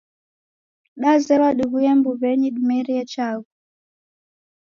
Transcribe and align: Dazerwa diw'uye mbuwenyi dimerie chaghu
Dazerwa 1.01 1.49
diw'uye 1.57 1.91
mbuwenyi 1.97 2.47
dimerie 2.55 3.03
chaghu 3.11 3.47